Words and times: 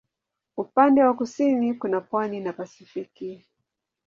Upande 0.57 1.03
wa 1.03 1.13
kusini 1.13 1.73
kuna 1.73 2.01
pwani 2.01 2.39
na 2.39 2.53
Pasifiki. 2.53 3.45